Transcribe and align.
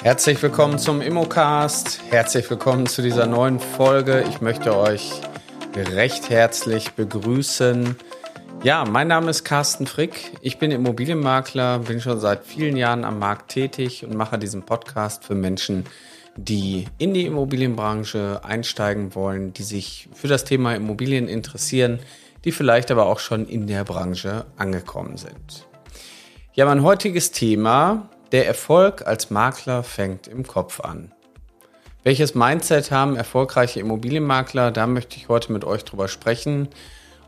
Herzlich 0.00 0.40
willkommen 0.40 0.78
zum 0.78 1.00
Immocast. 1.00 2.00
Herzlich 2.10 2.48
willkommen 2.48 2.86
zu 2.86 3.02
dieser 3.02 3.26
neuen 3.26 3.58
Folge. 3.58 4.24
Ich 4.28 4.40
möchte 4.40 4.76
euch 4.76 5.10
recht 5.74 6.30
herzlich 6.30 6.92
begrüßen. 6.92 7.96
Ja, 8.62 8.84
mein 8.84 9.08
Name 9.08 9.28
ist 9.30 9.42
Carsten 9.42 9.88
Frick. 9.88 10.34
Ich 10.40 10.60
bin 10.60 10.70
Immobilienmakler, 10.70 11.80
bin 11.80 12.00
schon 12.00 12.20
seit 12.20 12.44
vielen 12.44 12.76
Jahren 12.76 13.04
am 13.04 13.18
Markt 13.18 13.50
tätig 13.50 14.04
und 14.04 14.14
mache 14.14 14.38
diesen 14.38 14.62
Podcast 14.62 15.24
für 15.24 15.34
Menschen, 15.34 15.84
die 16.36 16.86
in 16.98 17.12
die 17.12 17.26
Immobilienbranche 17.26 18.42
einsteigen 18.44 19.16
wollen, 19.16 19.52
die 19.52 19.64
sich 19.64 20.08
für 20.14 20.28
das 20.28 20.44
Thema 20.44 20.76
Immobilien 20.76 21.26
interessieren, 21.26 21.98
die 22.44 22.52
vielleicht 22.52 22.92
aber 22.92 23.06
auch 23.06 23.18
schon 23.18 23.48
in 23.48 23.66
der 23.66 23.82
Branche 23.82 24.46
angekommen 24.56 25.16
sind. 25.16 25.66
Ja, 26.54 26.66
mein 26.66 26.84
heutiges 26.84 27.32
Thema, 27.32 28.08
der 28.32 28.46
Erfolg 28.46 29.06
als 29.06 29.30
Makler 29.30 29.82
fängt 29.82 30.26
im 30.28 30.46
Kopf 30.46 30.80
an. 30.80 31.12
Welches 32.04 32.34
Mindset 32.34 32.90
haben 32.90 33.16
erfolgreiche 33.16 33.80
Immobilienmakler? 33.80 34.70
Da 34.70 34.86
möchte 34.86 35.16
ich 35.16 35.28
heute 35.28 35.52
mit 35.52 35.64
euch 35.64 35.84
drüber 35.84 36.08
sprechen. 36.08 36.68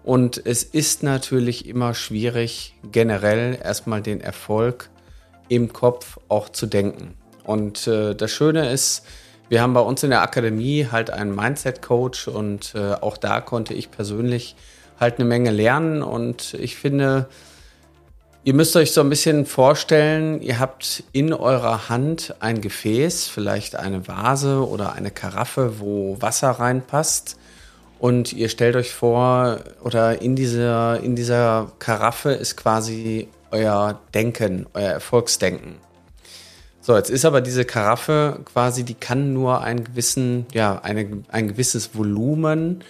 Und 0.03 0.41
es 0.45 0.63
ist 0.63 1.03
natürlich 1.03 1.67
immer 1.69 1.95
schwierig, 1.95 2.75
generell 2.91 3.59
erstmal 3.63 4.01
den 4.01 4.21
Erfolg 4.21 4.89
im 5.49 5.73
Kopf 5.73 6.19
auch 6.29 6.49
zu 6.49 6.67
denken. 6.67 7.15
Und 7.45 7.87
äh, 7.87 8.15
das 8.15 8.31
Schöne 8.31 8.71
ist, 8.71 9.05
wir 9.49 9.61
haben 9.61 9.75
bei 9.75 9.81
uns 9.81 10.03
in 10.03 10.11
der 10.11 10.23
Akademie 10.23 10.87
halt 10.91 11.11
einen 11.11 11.35
Mindset-Coach 11.35 12.29
und 12.29 12.75
äh, 12.75 12.93
auch 12.95 13.17
da 13.17 13.41
konnte 13.41 13.75
ich 13.75 13.91
persönlich 13.91 14.55
halt 15.01 15.19
eine 15.19 15.25
Menge 15.25 15.51
lernen. 15.51 16.03
Und 16.03 16.55
ich 16.55 16.77
finde, 16.77 17.29
ihr 18.45 18.55
müsst 18.55 18.77
euch 18.77 18.93
so 18.93 19.01
ein 19.01 19.11
bisschen 19.11 19.47
vorstellen, 19.47 20.41
ihr 20.43 20.59
habt 20.59 21.05
in 21.13 21.33
eurer 21.33 21.89
Hand 21.89 22.35
ein 22.41 22.61
Gefäß, 22.61 23.29
vielleicht 23.29 23.77
eine 23.77 24.09
Vase 24.09 24.67
oder 24.67 24.95
eine 24.95 25.11
Karaffe, 25.11 25.81
wo 25.81 26.17
Wasser 26.21 26.51
reinpasst. 26.51 27.37
Und 27.99 28.33
ihr 28.33 28.49
stellt 28.49 28.77
euch 28.77 28.93
vor, 28.93 29.59
oder 29.85 30.23
in 30.23 30.35
dieser, 30.35 31.01
in 31.01 31.17
dieser 31.17 31.71
Karaffe 31.79 32.31
ist 32.31 32.57
quasi 32.57 33.29
euer 33.51 34.01
Denken, 34.15 34.67
euer 34.73 34.89
Erfolgsdenken. 34.91 35.75
So, 36.81 36.97
jetzt 36.97 37.11
ist 37.11 37.27
aber 37.27 37.43
diese 37.43 37.67
Karaffe 37.67 38.41
quasi, 38.47 38.85
die 38.85 38.95
kann 38.95 39.35
nur 39.35 39.61
einen 39.61 39.85
gewissen, 39.85 40.47
ja, 40.55 40.81
eine, 40.83 41.25
ein 41.29 41.49
gewisses 41.49 41.95
Volumen 41.95 42.83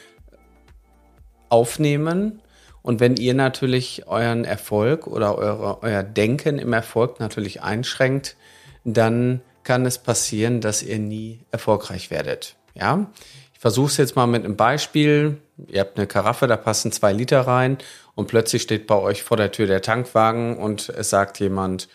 aufnehmen. 1.49 2.41
Und 2.83 3.01
wenn 3.01 3.17
ihr 3.17 3.35
natürlich 3.35 4.07
euren 4.07 4.45
Erfolg 4.45 5.07
oder 5.07 5.37
eure, 5.37 5.83
euer 5.83 6.03
Denken 6.03 6.59
im 6.59 6.73
Erfolg 6.73 7.21
natürlich 7.21 7.63
einschränkt, 7.63 8.37
dann 8.85 9.43
kann 9.63 9.85
es 9.85 9.99
passieren, 9.99 10.61
dass 10.61 10.83
ihr 10.83 10.99
nie 10.99 11.41
erfolgreich 11.51 12.11
werdet. 12.11 12.57
Ja, 12.75 13.11
ich 13.53 13.61
versuche 13.61 13.89
es 13.89 13.97
jetzt 13.99 14.17
mal 14.17 14.27
mit 14.27 14.45
einem 14.45 14.57
Beispiel. 14.57 15.37
Ihr 15.69 15.81
habt 15.81 15.99
eine 15.99 16.07
Karaffe, 16.07 16.47
da 16.47 16.57
passen 16.57 16.93
zwei 16.93 17.13
Liter 17.13 17.43
rein 17.43 17.77
und 18.15 18.29
plötzlich 18.29 18.63
steht 18.63 18.87
bei 18.87 18.95
euch 18.95 19.23
vor 19.23 19.37
der 19.37 19.53
Tür 19.53 19.67
der 19.67 19.83
Tankwagen 19.83 20.57
und 20.57 20.89
es 20.89 21.11
sagt 21.11 21.41
jemand, 21.41 21.89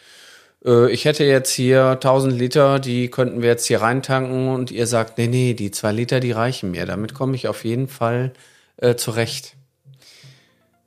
äh, 0.65 0.91
ich 0.91 1.05
hätte 1.05 1.23
jetzt 1.23 1.51
hier 1.51 1.91
1000 1.91 2.37
Liter, 2.37 2.79
die 2.79 3.09
könnten 3.09 3.41
wir 3.41 3.49
jetzt 3.49 3.65
hier 3.65 3.81
reintanken 3.81 4.49
und 4.49 4.71
ihr 4.71 4.87
sagt, 4.87 5.17
nee, 5.17 5.27
nee, 5.27 5.53
die 5.53 5.71
zwei 5.71 5.91
Liter, 5.91 6.19
die 6.19 6.31
reichen 6.31 6.71
mir. 6.71 6.85
Damit 6.85 7.13
komme 7.13 7.35
ich 7.35 7.47
auf 7.47 7.63
jeden 7.65 7.87
Fall 7.87 8.33
äh, 8.77 8.95
zurecht. 8.95 9.55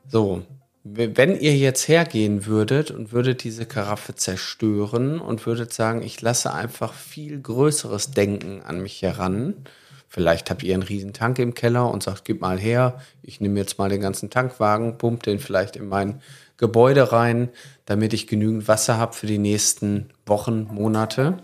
So, 0.09 0.43
wenn 0.85 1.39
ihr 1.39 1.55
jetzt 1.57 1.87
hergehen 1.87 2.47
würdet 2.47 2.91
und 2.91 3.13
würdet 3.13 3.45
diese 3.45 3.67
Karaffe 3.67 4.15
zerstören 4.15 5.21
und 5.21 5.45
würdet 5.45 5.73
sagen, 5.73 6.03
ich 6.03 6.23
lasse 6.23 6.53
einfach 6.53 6.95
viel 6.95 7.41
größeres 7.41 8.13
Denken 8.13 8.63
an 8.63 8.81
mich 8.81 9.03
heran, 9.03 9.65
vielleicht 10.09 10.51
habt 10.51 10.63
ihr 10.63 10.73
einen 10.73 10.83
riesen 10.83 11.13
Tank 11.13 11.39
im 11.39 11.53
Keller 11.53 11.91
und 11.91 12.03
sagt, 12.03 12.25
gib 12.25 12.41
mal 12.41 12.59
her, 12.59 13.03
ich 13.23 13.41
nehme 13.41 13.61
jetzt 13.61 13.79
mal 13.79 13.91
den 13.91 14.01
ganzen 14.01 14.31
Tankwagen, 14.31 14.97
pump 14.97 15.25
den 15.25 15.41
vielleicht 15.41 15.77
in 15.77 15.89
mein 15.89 16.23
Gebäude 16.57 17.13
rein, 17.13 17.51
damit 17.85 18.15
ich 18.15 18.27
genügend 18.27 18.67
Wasser 18.67 18.97
habe 18.97 19.13
für 19.13 19.27
die 19.27 19.39
nächsten 19.39 20.09
Wochen, 20.25 20.69
Monate, 20.73 21.37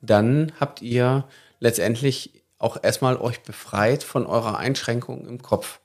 dann 0.00 0.52
habt 0.58 0.80
ihr 0.80 1.28
letztendlich 1.60 2.42
auch 2.58 2.82
erstmal 2.82 3.16
euch 3.18 3.42
befreit 3.42 4.02
von 4.02 4.26
eurer 4.26 4.56
Einschränkung 4.56 5.26
im 5.26 5.42
Kopf. 5.42 5.80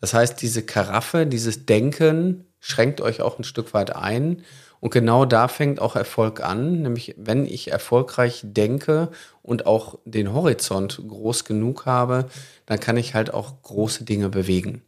Das 0.00 0.14
heißt, 0.14 0.40
diese 0.42 0.62
Karaffe, 0.62 1.26
dieses 1.26 1.66
Denken 1.66 2.46
schränkt 2.60 3.00
euch 3.00 3.20
auch 3.20 3.38
ein 3.38 3.44
Stück 3.44 3.74
weit 3.74 3.94
ein. 3.94 4.42
Und 4.80 4.90
genau 4.90 5.24
da 5.24 5.48
fängt 5.48 5.80
auch 5.80 5.96
Erfolg 5.96 6.42
an, 6.42 6.82
nämlich 6.82 7.14
wenn 7.16 7.46
ich 7.46 7.70
erfolgreich 7.70 8.42
denke 8.44 9.10
und 9.42 9.66
auch 9.66 9.98
den 10.04 10.32
Horizont 10.32 11.00
groß 11.08 11.44
genug 11.44 11.86
habe, 11.86 12.26
dann 12.66 12.80
kann 12.80 12.98
ich 12.98 13.14
halt 13.14 13.32
auch 13.32 13.62
große 13.62 14.04
Dinge 14.04 14.28
bewegen. 14.28 14.82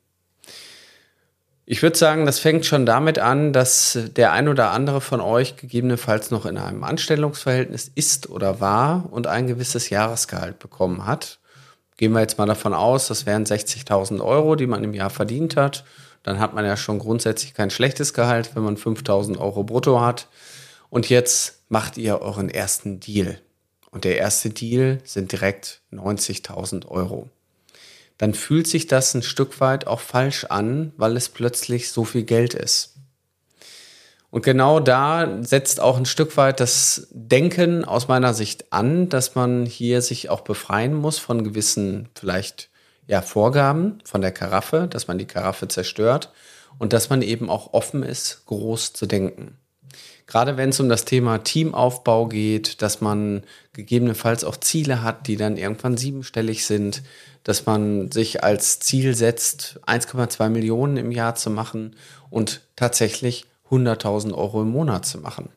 Ich 1.68 1.82
würde 1.82 1.98
sagen, 1.98 2.26
das 2.26 2.38
fängt 2.38 2.64
schon 2.64 2.86
damit 2.86 3.18
an, 3.18 3.52
dass 3.52 3.98
der 4.14 4.32
ein 4.32 4.48
oder 4.48 4.70
andere 4.70 5.00
von 5.00 5.20
euch 5.20 5.56
gegebenenfalls 5.56 6.30
noch 6.30 6.46
in 6.46 6.58
einem 6.58 6.84
Anstellungsverhältnis 6.84 7.90
ist 7.92 8.30
oder 8.30 8.60
war 8.60 9.08
und 9.10 9.26
ein 9.26 9.48
gewisses 9.48 9.90
Jahresgehalt 9.90 10.60
bekommen 10.60 11.06
hat. 11.06 11.40
Gehen 11.96 12.12
wir 12.12 12.20
jetzt 12.20 12.36
mal 12.36 12.46
davon 12.46 12.74
aus, 12.74 13.08
das 13.08 13.24
wären 13.24 13.44
60.000 13.44 14.22
Euro, 14.22 14.54
die 14.54 14.66
man 14.66 14.84
im 14.84 14.92
Jahr 14.92 15.10
verdient 15.10 15.56
hat. 15.56 15.84
Dann 16.22 16.40
hat 16.40 16.54
man 16.54 16.64
ja 16.64 16.76
schon 16.76 16.98
grundsätzlich 16.98 17.54
kein 17.54 17.70
schlechtes 17.70 18.12
Gehalt, 18.12 18.54
wenn 18.54 18.64
man 18.64 18.76
5.000 18.76 19.38
Euro 19.38 19.64
brutto 19.64 20.00
hat. 20.00 20.28
Und 20.90 21.08
jetzt 21.08 21.62
macht 21.68 21.96
ihr 21.96 22.20
euren 22.20 22.48
ersten 22.48 23.00
Deal. 23.00 23.40
Und 23.90 24.04
der 24.04 24.18
erste 24.18 24.50
Deal 24.50 24.98
sind 25.04 25.32
direkt 25.32 25.80
90.000 25.92 26.86
Euro. 26.88 27.30
Dann 28.18 28.34
fühlt 28.34 28.66
sich 28.66 28.86
das 28.86 29.14
ein 29.14 29.22
Stück 29.22 29.60
weit 29.60 29.86
auch 29.86 30.00
falsch 30.00 30.44
an, 30.44 30.92
weil 30.96 31.16
es 31.16 31.28
plötzlich 31.28 31.90
so 31.90 32.04
viel 32.04 32.24
Geld 32.24 32.54
ist. 32.54 32.95
Und 34.36 34.42
genau 34.42 34.80
da 34.80 35.38
setzt 35.41 35.80
auch 35.80 35.97
ein 35.97 36.04
Stück 36.04 36.36
weit 36.36 36.60
das 36.60 37.08
Denken 37.10 37.86
aus 37.86 38.06
meiner 38.06 38.34
Sicht 38.34 38.70
an, 38.70 39.08
dass 39.08 39.34
man 39.34 39.64
hier 39.64 40.02
sich 40.02 40.28
auch 40.28 40.42
befreien 40.42 40.92
muss 40.92 41.19
von 41.19 41.42
gewissen 41.42 42.10
vielleicht 42.14 42.69
ja, 43.06 43.22
Vorgaben 43.22 43.98
von 44.04 44.20
der 44.20 44.32
Karaffe, 44.32 44.88
dass 44.91 45.08
man 45.08 45.16
die 45.16 45.24
Karaffe 45.24 45.69
zerstört 45.69 46.34
und 46.76 46.92
dass 46.92 47.08
man 47.08 47.22
eben 47.22 47.48
auch 47.48 47.72
offen 47.72 48.02
ist, 48.02 48.44
groß 48.44 48.92
zu 48.92 49.06
denken. 49.06 49.56
Gerade 50.26 50.58
wenn 50.58 50.68
es 50.68 50.80
um 50.80 50.91
das 50.91 51.06
Thema 51.06 51.38
Teamaufbau 51.38 52.26
geht, 52.26 52.82
dass 52.82 53.00
man 53.00 53.42
gegebenenfalls 53.72 54.44
auch 54.44 54.58
Ziele 54.58 55.03
hat, 55.03 55.28
die 55.28 55.38
dann 55.38 55.56
irgendwann 55.56 55.97
siebenstellig 55.97 56.66
sind, 56.66 57.03
dass 57.42 57.64
man 57.64 58.10
sich 58.12 58.44
als 58.44 58.80
Ziel 58.80 59.14
setzt, 59.14 59.80
1,2 59.86 60.50
Millionen 60.50 60.98
im 60.98 61.10
Jahr 61.10 61.36
zu 61.36 61.48
machen 61.48 61.97
und 62.28 62.60
tatsächlich 62.76 63.47
100.000 63.71 64.32
Euro 64.34 64.62
im 64.62 64.71
Monat 64.71 65.06
zu 65.06 65.19
machen. 65.19 65.50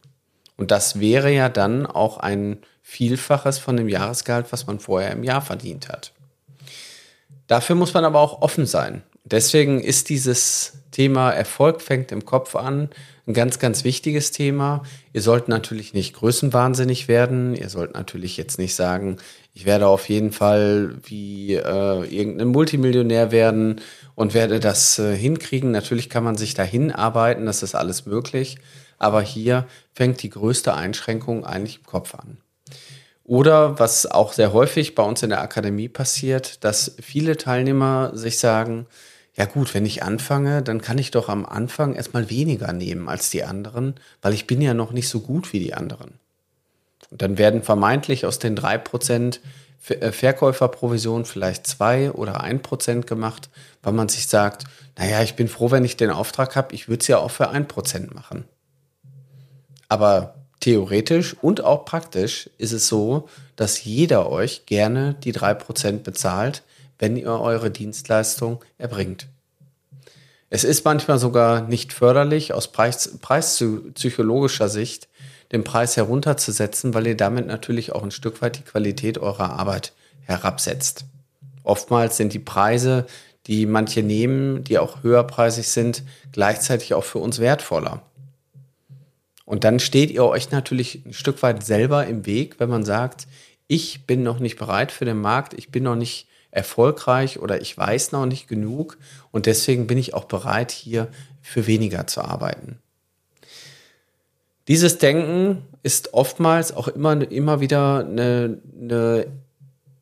Und 0.57 0.71
das 0.71 0.99
wäre 0.99 1.31
ja 1.31 1.49
dann 1.49 1.85
auch 1.85 2.17
ein 2.17 2.57
Vielfaches 2.81 3.59
von 3.59 3.77
dem 3.77 3.87
Jahresgehalt, 3.87 4.51
was 4.51 4.67
man 4.67 4.79
vorher 4.79 5.11
im 5.11 5.23
Jahr 5.23 5.41
verdient 5.41 5.89
hat. 5.89 6.11
Dafür 7.47 7.75
muss 7.75 7.93
man 7.93 8.05
aber 8.05 8.19
auch 8.19 8.41
offen 8.41 8.65
sein. 8.65 9.03
Deswegen 9.23 9.79
ist 9.79 10.09
dieses 10.09 10.79
Thema 10.91 11.31
Erfolg 11.31 11.81
fängt 11.81 12.11
im 12.11 12.25
Kopf 12.25 12.55
an 12.55 12.89
ein 13.29 13.33
ganz, 13.33 13.59
ganz 13.59 13.83
wichtiges 13.83 14.31
Thema. 14.31 14.81
Ihr 15.13 15.21
sollt 15.21 15.47
natürlich 15.47 15.93
nicht 15.93 16.15
größenwahnsinnig 16.15 17.07
werden. 17.07 17.53
Ihr 17.53 17.69
sollt 17.69 17.93
natürlich 17.93 18.37
jetzt 18.37 18.57
nicht 18.57 18.73
sagen, 18.73 19.17
ich 19.53 19.65
werde 19.65 19.87
auf 19.87 20.09
jeden 20.09 20.31
Fall 20.31 20.95
wie 21.03 21.53
äh, 21.53 22.05
irgendein 22.05 22.47
Multimillionär 22.47 23.31
werden 23.31 23.81
und 24.15 24.33
werde 24.33 24.59
das 24.59 24.97
äh, 24.97 25.15
hinkriegen. 25.15 25.69
Natürlich 25.69 26.09
kann 26.09 26.23
man 26.23 26.37
sich 26.37 26.55
dahin 26.55 26.91
arbeiten, 26.91 27.45
das 27.45 27.61
ist 27.61 27.75
alles 27.75 28.07
möglich. 28.07 28.57
Aber 28.97 29.21
hier 29.21 29.67
fängt 29.93 30.23
die 30.23 30.29
größte 30.29 30.73
Einschränkung 30.73 31.45
eigentlich 31.45 31.77
im 31.77 31.85
Kopf 31.85 32.15
an. 32.15 32.39
Oder 33.23 33.77
was 33.77 34.07
auch 34.07 34.33
sehr 34.33 34.53
häufig 34.53 34.95
bei 34.95 35.03
uns 35.03 35.21
in 35.21 35.29
der 35.29 35.41
Akademie 35.41 35.87
passiert, 35.87 36.63
dass 36.63 36.95
viele 36.99 37.37
Teilnehmer 37.37 38.09
sich 38.15 38.39
sagen, 38.39 38.87
ja 39.39 39.45
gut, 39.45 39.73
wenn 39.73 39.85
ich 39.85 40.03
anfange, 40.03 40.61
dann 40.61 40.81
kann 40.81 40.97
ich 40.97 41.11
doch 41.11 41.29
am 41.29 41.45
Anfang 41.45 41.95
erstmal 41.95 42.29
weniger 42.29 42.73
nehmen 42.73 43.07
als 43.07 43.29
die 43.29 43.45
anderen, 43.45 43.95
weil 44.21 44.33
ich 44.33 44.47
bin 44.47 44.61
ja 44.61 44.73
noch 44.73 44.91
nicht 44.91 45.07
so 45.07 45.21
gut 45.21 45.53
wie 45.53 45.59
die 45.59 45.73
anderen. 45.73 46.19
Und 47.09 47.21
dann 47.21 47.37
werden 47.37 47.63
vermeintlich 47.63 48.25
aus 48.25 48.39
den 48.39 48.57
drei 48.57 48.77
Prozent 48.77 49.39
äh, 49.87 50.11
Verkäuferprovision 50.11 51.23
vielleicht 51.23 51.67
zwei 51.67 52.11
oder 52.11 52.41
ein 52.41 52.61
Prozent 52.61 53.07
gemacht, 53.07 53.49
weil 53.81 53.93
man 53.93 54.09
sich 54.09 54.27
sagt, 54.27 54.65
naja, 54.97 55.23
ich 55.23 55.37
bin 55.37 55.47
froh, 55.47 55.71
wenn 55.71 55.85
ich 55.85 55.95
den 55.95 56.09
Auftrag 56.09 56.57
habe, 56.57 56.75
ich 56.75 56.89
würde 56.89 56.99
es 56.99 57.07
ja 57.07 57.19
auch 57.19 57.31
für 57.31 57.49
ein 57.49 57.65
Prozent 57.65 58.13
machen. 58.13 58.43
Aber 59.87 60.35
theoretisch 60.59 61.33
und 61.41 61.63
auch 61.63 61.85
praktisch 61.85 62.49
ist 62.57 62.73
es 62.73 62.89
so, 62.89 63.29
dass 63.55 63.85
jeder 63.85 64.29
euch 64.29 64.65
gerne 64.65 65.13
die 65.23 65.31
drei 65.31 65.53
Prozent 65.53 66.03
bezahlt, 66.03 66.61
wenn 66.99 67.17
ihr 67.17 67.31
eure 67.31 67.71
Dienstleistung 67.71 68.63
erbringt. 68.77 69.27
Es 70.49 70.63
ist 70.63 70.83
manchmal 70.85 71.19
sogar 71.19 71.61
nicht 71.61 71.93
förderlich 71.93 72.53
aus 72.53 72.71
Preis, 72.71 73.17
preispsychologischer 73.21 74.67
Sicht, 74.67 75.07
den 75.51 75.63
Preis 75.63 75.97
herunterzusetzen, 75.97 76.93
weil 76.93 77.07
ihr 77.07 77.17
damit 77.17 77.47
natürlich 77.47 77.93
auch 77.93 78.03
ein 78.03 78.11
Stück 78.11 78.41
weit 78.41 78.57
die 78.57 78.63
Qualität 78.63 79.17
eurer 79.17 79.51
Arbeit 79.51 79.93
herabsetzt. 80.21 81.05
Oftmals 81.63 82.17
sind 82.17 82.33
die 82.33 82.39
Preise, 82.39 83.05
die 83.47 83.65
manche 83.65 84.03
nehmen, 84.03 84.63
die 84.63 84.77
auch 84.77 85.03
höherpreisig 85.03 85.67
sind, 85.67 86.03
gleichzeitig 86.31 86.93
auch 86.93 87.03
für 87.03 87.19
uns 87.19 87.39
wertvoller. 87.39 88.03
Und 89.45 89.63
dann 89.63 89.79
steht 89.79 90.11
ihr 90.11 90.25
euch 90.25 90.51
natürlich 90.51 91.03
ein 91.05 91.13
Stück 91.13 91.41
weit 91.41 91.65
selber 91.65 92.05
im 92.05 92.27
Weg, 92.27 92.59
wenn 92.59 92.69
man 92.69 92.85
sagt, 92.85 93.27
ich 93.67 94.05
bin 94.05 94.21
noch 94.21 94.39
nicht 94.39 94.57
bereit 94.57 94.91
für 94.91 95.05
den 95.05 95.19
Markt, 95.19 95.53
ich 95.55 95.69
bin 95.69 95.83
noch 95.83 95.95
nicht 95.95 96.28
erfolgreich 96.51 97.39
oder 97.39 97.61
ich 97.61 97.77
weiß 97.77 98.11
noch 98.11 98.25
nicht 98.25 98.47
genug 98.47 98.97
und 99.31 99.45
deswegen 99.45 99.87
bin 99.87 99.97
ich 99.97 100.13
auch 100.13 100.25
bereit, 100.25 100.71
hier 100.71 101.07
für 101.41 101.67
weniger 101.67 102.07
zu 102.07 102.21
arbeiten. 102.21 102.79
Dieses 104.67 104.99
Denken 104.99 105.63
ist 105.81 106.13
oftmals 106.13 106.75
auch 106.75 106.87
immer, 106.87 107.29
immer 107.31 107.59
wieder 107.59 108.05
eine, 108.05 108.59
eine, 108.79 109.25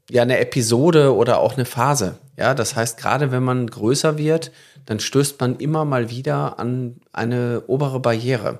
ja, 0.09 0.23
eine 0.23 0.39
Episode 0.39 1.15
oder 1.15 1.39
auch 1.39 1.53
eine 1.53 1.65
Phase. 1.65 2.17
Ja, 2.35 2.53
das 2.53 2.75
heißt, 2.75 2.97
gerade 2.97 3.31
wenn 3.31 3.43
man 3.43 3.67
größer 3.67 4.17
wird, 4.17 4.51
dann 4.85 4.99
stößt 4.99 5.39
man 5.39 5.57
immer 5.57 5.85
mal 5.85 6.09
wieder 6.09 6.59
an 6.59 6.97
eine 7.13 7.63
obere 7.67 7.99
Barriere. 7.99 8.59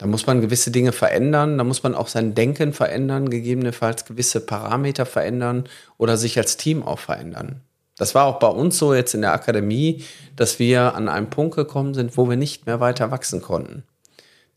Da 0.00 0.06
muss 0.06 0.26
man 0.26 0.40
gewisse 0.40 0.70
Dinge 0.70 0.92
verändern, 0.92 1.58
da 1.58 1.64
muss 1.64 1.82
man 1.82 1.94
auch 1.94 2.08
sein 2.08 2.34
Denken 2.34 2.72
verändern, 2.72 3.28
gegebenenfalls 3.28 4.06
gewisse 4.06 4.40
Parameter 4.40 5.04
verändern 5.04 5.64
oder 5.98 6.16
sich 6.16 6.38
als 6.38 6.56
Team 6.56 6.82
auch 6.82 6.98
verändern. 6.98 7.60
Das 7.98 8.14
war 8.14 8.24
auch 8.24 8.38
bei 8.38 8.46
uns 8.46 8.78
so 8.78 8.94
jetzt 8.94 9.12
in 9.12 9.20
der 9.20 9.34
Akademie, 9.34 10.02
dass 10.36 10.58
wir 10.58 10.94
an 10.94 11.10
einen 11.10 11.28
Punkt 11.28 11.54
gekommen 11.54 11.92
sind, 11.92 12.16
wo 12.16 12.30
wir 12.30 12.38
nicht 12.38 12.64
mehr 12.64 12.80
weiter 12.80 13.10
wachsen 13.10 13.42
konnten. 13.42 13.82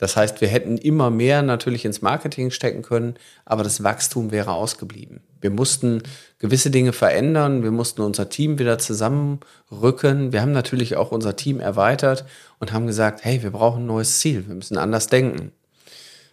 Das 0.04 0.18
heißt, 0.18 0.42
wir 0.42 0.50
hätten 0.50 0.78
immer 0.78 1.10
mehr 1.10 1.44
natürlich 1.44 1.86
ins 1.86 2.02
Marketing 2.02 2.52
stecken 2.52 2.82
können, 2.82 3.16
aber 3.46 3.64
das 3.64 3.86
Wachstum 3.86 4.32
wäre 4.32 4.52
ausgeblieben. 4.52 5.22
Wir 5.40 5.50
mussten 5.50 6.04
gewisse 6.40 6.72
Dinge 6.72 6.92
verändern, 6.92 7.64
wir 7.64 7.72
mussten 7.72 8.02
unser 8.02 8.28
Team 8.28 8.60
wieder 8.60 8.78
zusammenrücken. 8.80 10.34
Wir 10.34 10.42
haben 10.42 10.52
natürlich 10.52 10.98
auch 10.98 11.14
unser 11.14 11.38
Team 11.38 11.62
erweitert 11.62 12.26
und 12.60 12.74
haben 12.74 12.86
gesagt, 12.86 13.24
hey, 13.24 13.44
wir 13.44 13.52
brauchen 13.52 13.84
ein 13.84 13.86
neues 13.86 14.20
Ziel, 14.20 14.46
wir 14.46 14.56
müssen 14.56 14.78
anders 14.78 15.08
denken. 15.08 15.54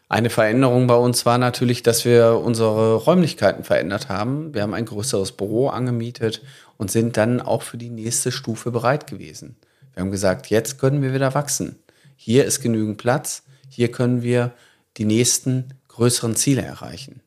Eine 0.08 0.30
Veränderung 0.30 0.88
bei 0.88 0.96
uns 0.96 1.24
war 1.24 1.38
natürlich, 1.38 1.84
dass 1.84 2.04
wir 2.04 2.40
unsere 2.44 2.96
Räumlichkeiten 2.96 3.62
verändert 3.62 4.08
haben. 4.08 4.52
Wir 4.52 4.62
haben 4.62 4.74
ein 4.74 4.86
größeres 4.86 5.30
Büro 5.30 5.68
angemietet 5.68 6.42
und 6.76 6.90
sind 6.90 7.16
dann 7.16 7.40
auch 7.40 7.62
für 7.62 7.78
die 7.78 7.90
nächste 7.90 8.32
Stufe 8.32 8.72
bereit 8.72 9.06
gewesen. 9.06 9.54
Wir 9.94 10.00
haben 10.00 10.10
gesagt, 10.10 10.50
jetzt 10.50 10.80
können 10.80 11.02
wir 11.02 11.14
wieder 11.14 11.34
wachsen. 11.34 11.76
Hier 12.16 12.46
ist 12.46 12.62
genügend 12.62 12.98
Platz. 12.98 13.44
Hier 13.70 13.90
können 13.90 14.22
wir 14.22 14.52
die 14.98 15.06
nächsten 15.06 15.72
größeren 15.88 16.36
Ziele 16.36 16.62
erreichen. 16.62 17.22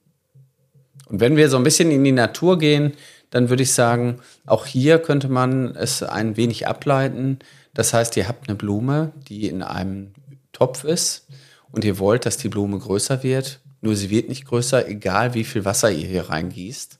Und 1.07 1.19
wenn 1.19 1.35
wir 1.35 1.49
so 1.49 1.57
ein 1.57 1.63
bisschen 1.63 1.89
in 1.89 2.03
die 2.03 2.11
Natur 2.11 2.59
gehen, 2.59 2.93
dann 3.29 3.49
würde 3.49 3.63
ich 3.63 3.73
sagen, 3.73 4.19
auch 4.45 4.67
hier 4.67 4.99
könnte 4.99 5.27
man 5.27 5.75
es 5.75 6.03
ein 6.03 6.37
wenig 6.37 6.67
ableiten. 6.67 7.39
Das 7.73 7.93
heißt, 7.93 8.15
ihr 8.17 8.27
habt 8.27 8.47
eine 8.47 8.55
Blume, 8.55 9.11
die 9.27 9.47
in 9.47 9.63
einem 9.63 10.11
Topf 10.51 10.83
ist 10.83 11.27
und 11.71 11.83
ihr 11.83 11.97
wollt, 11.97 12.25
dass 12.25 12.37
die 12.37 12.49
Blume 12.49 12.77
größer 12.77 13.23
wird. 13.23 13.59
Nur 13.81 13.95
sie 13.95 14.11
wird 14.11 14.29
nicht 14.29 14.45
größer, 14.45 14.87
egal 14.87 15.33
wie 15.33 15.43
viel 15.43 15.65
Wasser 15.65 15.91
ihr 15.91 16.07
hier 16.07 16.29
reingießt. 16.29 16.99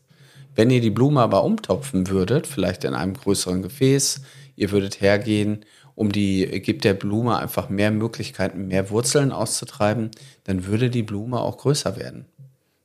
Wenn 0.55 0.69
ihr 0.69 0.81
die 0.81 0.89
Blume 0.89 1.21
aber 1.21 1.43
umtopfen 1.43 2.07
würdet, 2.09 2.47
vielleicht 2.47 2.83
in 2.83 2.93
einem 2.93 3.13
größeren 3.13 3.61
Gefäß, 3.61 4.21
ihr 4.55 4.71
würdet 4.71 5.01
hergehen, 5.01 5.65
um 5.95 6.11
die, 6.11 6.45
gibt 6.61 6.83
der 6.83 6.93
Blume 6.93 7.37
einfach 7.37 7.69
mehr 7.69 7.91
Möglichkeiten, 7.91 8.67
mehr 8.67 8.89
Wurzeln 8.89 9.31
auszutreiben, 9.31 10.11
dann 10.45 10.65
würde 10.65 10.89
die 10.89 11.03
Blume 11.03 11.39
auch 11.39 11.57
größer 11.57 11.97
werden. 11.97 12.25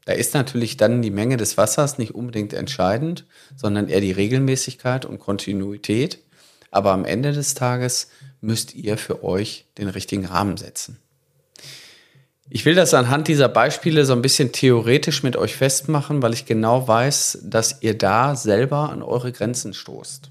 Da 0.05 0.15
ist 0.15 0.35
natürlich 0.35 0.77
dann 0.79 1.03
die 1.03 1.11
Menge 1.11 1.37
des 1.37 1.57
Wassers 1.59 1.99
nicht 1.99 2.15
unbedingt 2.15 2.55
entscheidend, 2.55 3.27
sondern 3.57 3.89
eher 3.89 4.01
die 4.01 4.13
Regelmäßigkeit 4.13 5.05
und 5.05 5.19
Kontinuität. 5.19 6.19
Aber 6.71 6.93
am 6.93 7.05
Ende 7.05 7.33
des 7.33 7.55
Tages 7.55 8.09
müsst 8.41 8.75
ihr 8.75 8.97
für 8.97 9.23
euch 9.23 9.67
den 9.77 9.89
richtigen 9.89 10.25
Rahmen 10.25 10.57
setzen. 10.57 10.99
Ich 12.51 12.65
will 12.65 12.75
das 12.75 12.95
anhand 12.95 13.29
dieser 13.29 13.49
Beispiele 13.51 14.07
so 14.07 14.15
ein 14.15 14.23
bisschen 14.23 14.53
theoretisch 14.53 15.23
mit 15.23 15.37
euch 15.37 15.55
festmachen, 15.55 16.23
weil 16.23 16.33
ich 16.33 16.47
genau 16.47 16.89
weiß, 16.89 17.41
dass 17.43 17.83
ihr 17.83 17.97
da 17.97 18.35
selber 18.35 18.89
an 18.89 19.03
eure 19.03 19.33
Grenzen 19.33 19.75
stoßt. 19.75 20.31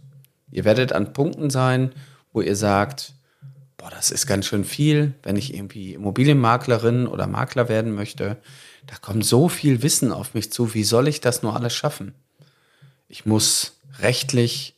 Ihr 0.49 0.65
werdet 0.65 0.93
an 0.93 1.13
Punkten 1.13 1.51
sein, 1.51 1.91
wo 2.37 2.41
ihr 2.41 2.55
sagt, 2.55 3.13
boah, 3.77 3.89
das 3.89 4.11
ist 4.11 4.27
ganz 4.27 4.45
schön 4.45 4.63
viel, 4.63 5.15
wenn 5.23 5.35
ich 5.37 5.55
irgendwie 5.55 5.95
Immobilienmaklerin 5.95 7.07
oder 7.07 7.25
Makler 7.25 7.67
werden 7.67 7.95
möchte. 7.95 8.37
Da 8.85 8.93
kommt 9.01 9.25
so 9.25 9.49
viel 9.49 9.81
Wissen 9.81 10.11
auf 10.11 10.35
mich 10.35 10.51
zu. 10.51 10.75
Wie 10.75 10.83
soll 10.83 11.07
ich 11.07 11.19
das 11.19 11.41
nur 11.41 11.55
alles 11.55 11.73
schaffen? 11.73 12.13
Ich 13.09 13.25
muss 13.25 13.79
rechtlich 13.99 14.75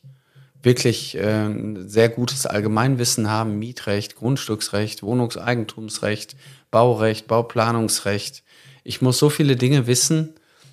wirklich 0.62 1.18
äh, 1.18 1.50
sehr 1.86 2.08
gutes 2.08 2.46
Allgemeinwissen 2.46 3.28
haben, 3.28 3.58
Mietrecht, 3.58 4.16
Grundstücksrecht, 4.16 5.02
Wohnungseigentumsrecht, 5.02 6.36
Baurecht, 6.70 7.26
Bauplanungsrecht. 7.26 8.42
Ich 8.84 9.02
muss 9.02 9.18
so 9.18 9.28
viele 9.28 9.56
Dinge 9.56 9.86
wissen. 9.86 10.32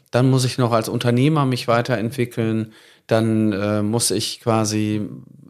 Dann 0.09 0.29
muss 0.29 0.45
ich 0.45 0.57
noch 0.57 0.71
als 0.71 0.87
Unternehmer 0.87 1.45
mich 1.45 1.67
weiterentwickeln. 1.67 2.71
Dann 3.07 3.53
äh, 3.53 3.81
muss 3.81 4.11
ich 4.11 4.41
quasi 4.41 5.01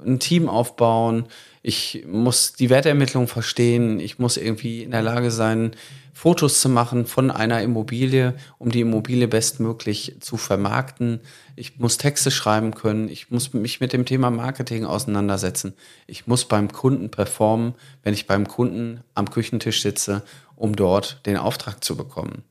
ein 0.05 0.19
Team 0.19 0.47
aufbauen. 0.47 1.25
Ich 1.61 2.05
muss 2.07 2.53
die 2.53 2.69
Wertermittlung 2.69 3.27
verstehen. 3.27 3.99
Ich 3.99 4.19
muss 4.19 4.37
irgendwie 4.37 4.83
in 4.83 4.91
der 4.91 5.01
Lage 5.01 5.31
sein, 5.31 5.71
Fotos 6.13 6.61
zu 6.61 6.69
machen 6.69 7.05
von 7.05 7.29
einer 7.29 7.61
Immobilie, 7.61 8.33
um 8.57 8.71
die 8.71 8.81
Immobilie 8.81 9.27
bestmöglich 9.27 10.15
zu 10.19 10.35
vermarkten. 10.35 11.19
Ich 11.55 11.77
muss 11.77 11.99
Texte 11.99 12.31
schreiben 12.31 12.73
können. 12.73 13.07
Ich 13.07 13.29
muss 13.29 13.53
mich 13.53 13.81
mit 13.81 13.93
dem 13.93 14.03
Thema 14.03 14.31
Marketing 14.31 14.83
auseinandersetzen. 14.83 15.75
Ich 16.07 16.25
muss 16.25 16.45
beim 16.45 16.71
Kunden 16.71 17.11
performen, 17.11 17.75
wenn 18.01 18.15
ich 18.15 18.25
beim 18.25 18.47
Kunden 18.47 19.01
am 19.13 19.29
Küchentisch 19.29 19.83
sitze, 19.83 20.23
um 20.55 20.75
dort 20.75 21.23
den 21.27 21.37
Auftrag 21.37 21.83
zu 21.83 21.95
bekommen. 21.95 22.43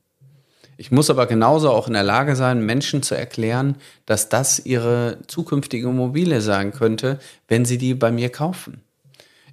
Ich 0.77 0.91
muss 0.91 1.09
aber 1.09 1.25
genauso 1.25 1.71
auch 1.71 1.87
in 1.87 1.93
der 1.93 2.03
Lage 2.03 2.35
sein, 2.35 2.63
Menschen 2.63 3.01
zu 3.01 3.15
erklären, 3.15 3.77
dass 4.05 4.29
das 4.29 4.59
ihre 4.59 5.17
zukünftige 5.25 5.89
Immobilie 5.89 6.39
sein 6.39 6.71
könnte, 6.71 7.19
wenn 7.47 7.65
sie 7.65 7.79
die 7.79 7.95
bei 7.95 8.11
mir 8.11 8.31
kaufen. 8.31 8.81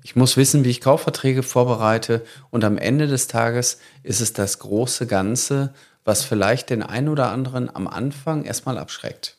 Ich 0.03 0.17
muss 0.17 0.37
wissen, 0.37 0.65
wie 0.65 0.71
ich 0.71 0.83
Kaufverträge 0.83 1.43
vorbereite 1.43 2.23
und 2.51 2.63
am 2.63 2.77
Ende 2.77 3.07
des 3.07 3.27
Tages 3.27 3.79
ist 4.03 4.21
es 4.21 4.35
das 4.35 4.59
große 4.59 5.07
Ganze, 5.07 5.73
was 6.05 6.23
vielleicht 6.23 6.69
den 6.69 6.83
einen 6.83 7.09
oder 7.09 7.31
anderen 7.31 7.75
am 7.75 7.89
Anfang 7.89 8.45
erstmal 8.45 8.77
abschreckt. 8.77 9.39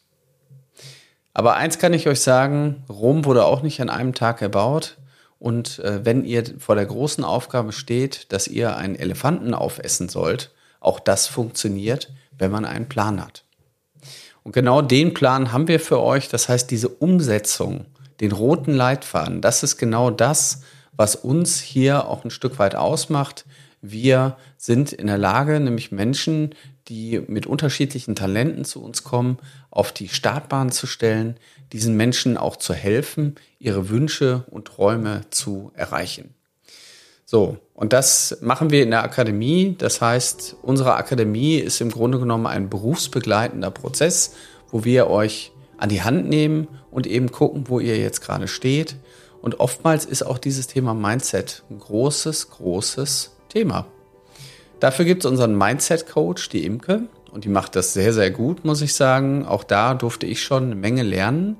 Aber 1.35 1.55
eins 1.55 1.77
kann 1.77 1.93
ich 1.93 2.07
euch 2.07 2.21
sagen, 2.21 2.83
Rom 2.89 3.25
wurde 3.25 3.45
auch 3.45 3.61
nicht 3.61 3.79
an 3.79 3.91
einem 3.91 4.15
Tag 4.15 4.41
erbaut. 4.41 4.97
Und 5.37 5.79
äh, 5.79 6.03
wenn 6.03 6.23
ihr 6.23 6.43
vor 6.57 6.75
der 6.75 6.85
großen 6.85 7.23
Aufgabe 7.23 7.73
steht, 7.73 8.31
dass 8.31 8.47
ihr 8.47 8.77
einen 8.77 8.95
Elefanten 8.95 9.53
aufessen 9.53 10.09
sollt, 10.09 10.54
auch 10.85 10.99
das 10.99 11.27
funktioniert, 11.27 12.11
wenn 12.37 12.51
man 12.51 12.65
einen 12.65 12.87
Plan 12.87 13.23
hat. 13.23 13.43
Und 14.43 14.51
genau 14.51 14.81
den 14.81 15.13
Plan 15.13 15.51
haben 15.51 15.67
wir 15.67 15.79
für 15.79 16.01
euch. 16.01 16.29
Das 16.29 16.49
heißt, 16.49 16.69
diese 16.69 16.89
Umsetzung 16.89 17.85
den 18.21 18.31
roten 18.31 18.73
Leitfaden. 18.73 19.41
Das 19.41 19.63
ist 19.63 19.77
genau 19.77 20.11
das, 20.11 20.61
was 20.95 21.15
uns 21.15 21.59
hier 21.59 22.07
auch 22.07 22.23
ein 22.23 22.29
Stück 22.29 22.59
weit 22.59 22.75
ausmacht. 22.75 23.45
Wir 23.81 24.37
sind 24.57 24.93
in 24.93 25.07
der 25.07 25.17
Lage, 25.17 25.59
nämlich 25.59 25.91
Menschen, 25.91 26.55
die 26.87 27.21
mit 27.27 27.47
unterschiedlichen 27.47 28.15
Talenten 28.15 28.63
zu 28.63 28.83
uns 28.83 29.03
kommen, 29.03 29.37
auf 29.71 29.91
die 29.91 30.09
Startbahn 30.09 30.71
zu 30.71 30.85
stellen, 30.87 31.37
diesen 31.73 31.97
Menschen 31.97 32.37
auch 32.37 32.55
zu 32.55 32.73
helfen, 32.73 33.35
ihre 33.57 33.89
Wünsche 33.89 34.45
und 34.51 34.65
Träume 34.65 35.21
zu 35.31 35.71
erreichen. 35.73 36.34
So, 37.25 37.57
und 37.73 37.91
das 37.91 38.37
machen 38.41 38.69
wir 38.69 38.83
in 38.83 38.91
der 38.91 39.03
Akademie. 39.03 39.75
Das 39.77 39.99
heißt, 39.99 40.57
unsere 40.61 40.95
Akademie 40.95 41.57
ist 41.57 41.81
im 41.81 41.89
Grunde 41.89 42.19
genommen 42.19 42.45
ein 42.45 42.69
berufsbegleitender 42.69 43.71
Prozess, 43.71 44.35
wo 44.71 44.83
wir 44.83 45.09
euch 45.09 45.51
an 45.77 45.89
die 45.89 46.03
Hand 46.03 46.29
nehmen 46.29 46.67
und 46.91 47.07
eben 47.07 47.31
gucken, 47.31 47.65
wo 47.67 47.79
ihr 47.79 47.97
jetzt 47.97 48.21
gerade 48.21 48.47
steht. 48.47 48.95
Und 49.41 49.59
oftmals 49.59 50.05
ist 50.05 50.23
auch 50.23 50.37
dieses 50.37 50.67
Thema 50.67 50.93
Mindset 50.93 51.63
ein 51.69 51.79
großes, 51.79 52.51
großes 52.51 53.35
Thema. 53.49 53.87
Dafür 54.79 55.05
gibt 55.05 55.25
es 55.25 55.29
unseren 55.29 55.57
Mindset-Coach, 55.57 56.49
die 56.49 56.65
Imke, 56.65 57.07
und 57.31 57.43
die 57.43 57.49
macht 57.49 57.75
das 57.75 57.93
sehr, 57.93 58.13
sehr 58.13 58.31
gut, 58.31 58.63
muss 58.63 58.81
ich 58.81 58.93
sagen. 58.93 59.45
Auch 59.45 59.65
da 59.65 59.93
durfte 59.93 60.25
ich 60.25 60.41
schon 60.41 60.63
eine 60.63 60.75
Menge 60.75 61.03
lernen. 61.03 61.57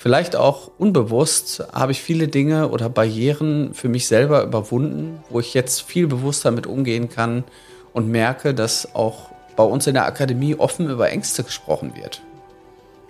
Vielleicht 0.00 0.34
auch 0.34 0.70
unbewusst 0.78 1.62
habe 1.74 1.92
ich 1.92 2.00
viele 2.00 2.26
Dinge 2.26 2.70
oder 2.70 2.88
Barrieren 2.88 3.74
für 3.74 3.90
mich 3.90 4.08
selber 4.08 4.42
überwunden, 4.44 5.22
wo 5.28 5.40
ich 5.40 5.52
jetzt 5.52 5.82
viel 5.82 6.06
bewusster 6.06 6.50
mit 6.52 6.66
umgehen 6.66 7.10
kann 7.10 7.44
und 7.92 8.08
merke, 8.08 8.54
dass 8.54 8.94
auch 8.94 9.28
bei 9.56 9.62
uns 9.62 9.86
in 9.86 9.92
der 9.92 10.06
Akademie 10.06 10.54
offen 10.54 10.88
über 10.88 11.10
Ängste 11.10 11.44
gesprochen 11.44 11.96
wird. 11.96 12.22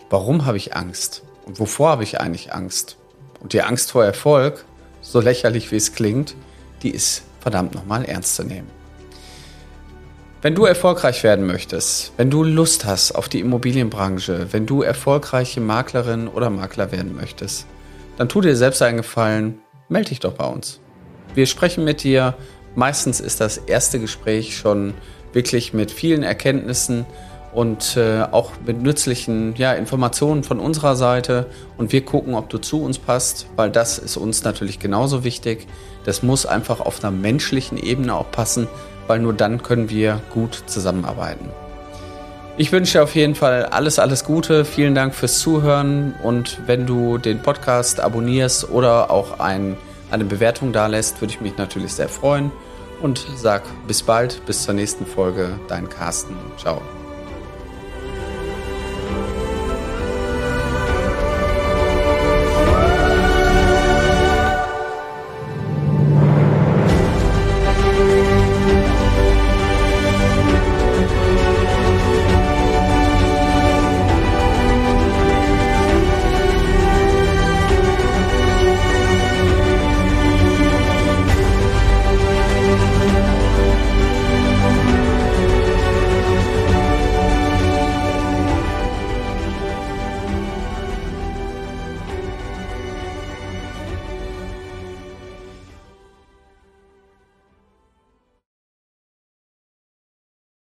Warum 0.08 0.46
habe 0.46 0.56
ich 0.56 0.74
Angst? 0.74 1.22
Und 1.46 1.60
wovor 1.60 1.90
habe 1.90 2.02
ich 2.02 2.20
eigentlich 2.20 2.52
Angst? 2.52 2.96
Und 3.38 3.52
die 3.52 3.62
Angst 3.62 3.92
vor 3.92 4.04
Erfolg, 4.04 4.64
so 5.00 5.20
lächerlich 5.20 5.70
wie 5.70 5.76
es 5.76 5.92
klingt, 5.92 6.34
die 6.82 6.90
ist 6.90 7.22
verdammt 7.38 7.72
nochmal 7.72 8.04
ernst 8.04 8.34
zu 8.34 8.42
nehmen. 8.42 8.79
Wenn 10.42 10.54
du 10.54 10.64
erfolgreich 10.64 11.22
werden 11.22 11.46
möchtest, 11.46 12.14
wenn 12.16 12.30
du 12.30 12.42
Lust 12.42 12.86
hast 12.86 13.12
auf 13.12 13.28
die 13.28 13.40
Immobilienbranche, 13.40 14.46
wenn 14.52 14.64
du 14.64 14.80
erfolgreiche 14.80 15.60
Maklerin 15.60 16.28
oder 16.28 16.48
Makler 16.48 16.92
werden 16.92 17.14
möchtest, 17.14 17.66
dann 18.16 18.30
tu 18.30 18.40
dir 18.40 18.56
selbst 18.56 18.80
einen 18.80 18.96
Gefallen, 18.96 19.58
melde 19.90 20.08
dich 20.08 20.20
doch 20.20 20.32
bei 20.32 20.46
uns. 20.46 20.80
Wir 21.34 21.44
sprechen 21.44 21.84
mit 21.84 22.02
dir. 22.04 22.32
Meistens 22.74 23.20
ist 23.20 23.42
das 23.42 23.58
erste 23.58 24.00
Gespräch 24.00 24.56
schon 24.56 24.94
wirklich 25.34 25.74
mit 25.74 25.90
vielen 25.90 26.22
Erkenntnissen 26.22 27.04
und 27.52 27.98
äh, 27.98 28.22
auch 28.22 28.52
mit 28.64 28.80
nützlichen 28.80 29.54
ja, 29.56 29.74
Informationen 29.74 30.42
von 30.42 30.58
unserer 30.58 30.96
Seite. 30.96 31.48
Und 31.76 31.92
wir 31.92 32.02
gucken, 32.02 32.34
ob 32.34 32.48
du 32.48 32.56
zu 32.56 32.82
uns 32.82 32.98
passt, 32.98 33.46
weil 33.56 33.70
das 33.70 33.98
ist 33.98 34.16
uns 34.16 34.42
natürlich 34.42 34.78
genauso 34.78 35.22
wichtig. 35.22 35.66
Das 36.06 36.22
muss 36.22 36.46
einfach 36.46 36.80
auf 36.80 37.04
einer 37.04 37.10
menschlichen 37.10 37.76
Ebene 37.76 38.14
auch 38.14 38.30
passen, 38.30 38.68
weil 39.10 39.18
nur 39.18 39.32
dann 39.32 39.60
können 39.60 39.90
wir 39.90 40.20
gut 40.32 40.62
zusammenarbeiten. 40.66 41.48
Ich 42.56 42.70
wünsche 42.70 42.98
dir 42.98 43.02
auf 43.02 43.16
jeden 43.16 43.34
Fall 43.34 43.64
alles, 43.64 43.98
alles 43.98 44.22
Gute. 44.22 44.64
Vielen 44.64 44.94
Dank 44.94 45.16
fürs 45.16 45.40
Zuhören. 45.40 46.14
Und 46.22 46.60
wenn 46.66 46.86
du 46.86 47.18
den 47.18 47.42
Podcast 47.42 47.98
abonnierst 47.98 48.70
oder 48.70 49.10
auch 49.10 49.40
ein, 49.40 49.76
eine 50.12 50.24
Bewertung 50.24 50.72
da 50.72 50.86
lässt, 50.86 51.20
würde 51.20 51.34
ich 51.34 51.40
mich 51.40 51.56
natürlich 51.56 51.92
sehr 51.92 52.08
freuen. 52.08 52.52
Und 53.02 53.26
sag 53.34 53.62
bis 53.88 54.04
bald, 54.04 54.46
bis 54.46 54.62
zur 54.62 54.74
nächsten 54.74 55.06
Folge. 55.06 55.58
Dein 55.66 55.88
Carsten. 55.88 56.36
Ciao. 56.56 56.80